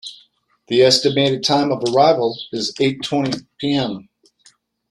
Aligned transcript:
The 0.65 0.81
estimated 0.81 1.43
time 1.43 1.71
of 1.71 1.83
arrival 1.87 2.35
is 2.51 2.73
eight 2.79 3.03
twenty 3.03 3.41
pm. 3.59 4.09